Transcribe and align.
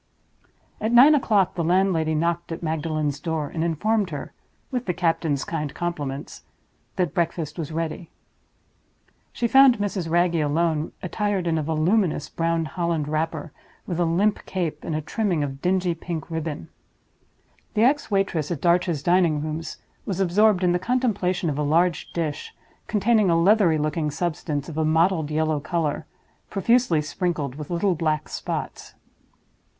At 0.79 0.91
nine 0.91 1.13
o'clock 1.13 1.53
the 1.53 1.63
landlady 1.63 2.15
knocked 2.15 2.51
at 2.51 2.63
Magdalen's 2.63 3.19
door, 3.19 3.49
and 3.53 3.63
informed 3.63 4.09
her 4.09 4.33
(with 4.71 4.87
the 4.87 4.95
captain's 4.95 5.45
kind 5.45 5.71
compliments) 5.75 6.41
that 6.95 7.13
breakfast 7.13 7.59
was 7.59 7.71
ready. 7.71 8.09
She 9.31 9.47
found 9.47 9.77
Mrs. 9.77 10.09
Wragge 10.09 10.37
alone, 10.41 10.91
attired 11.03 11.45
in 11.45 11.59
a 11.59 11.61
voluminous 11.61 12.29
brown 12.29 12.65
holland 12.65 13.07
wrapper, 13.07 13.51
with 13.85 13.99
a 13.99 14.05
limp 14.05 14.43
cape 14.47 14.83
and 14.83 14.95
a 14.95 15.01
trimming 15.01 15.43
of 15.43 15.61
dingy 15.61 15.93
pink 15.93 16.31
ribbon. 16.31 16.69
The 17.75 17.83
ex 17.83 18.09
waitress 18.09 18.49
at 18.49 18.59
Darch's 18.59 19.03
Dining 19.03 19.43
rooms 19.43 19.77
was 20.07 20.19
absorbed 20.19 20.63
in 20.63 20.71
the 20.71 20.79
contemplation 20.79 21.47
of 21.47 21.59
a 21.59 21.61
large 21.61 22.11
dish, 22.11 22.55
containing 22.87 23.29
a 23.29 23.39
leathery 23.39 23.77
looking 23.77 24.09
substance 24.09 24.67
of 24.67 24.79
a 24.79 24.83
mottled 24.83 25.29
yellow 25.29 25.59
color, 25.59 26.07
profusely 26.49 27.03
sprinkled 27.03 27.53
with 27.53 27.69
little 27.69 27.93
black 27.93 28.27
spots. 28.29 28.95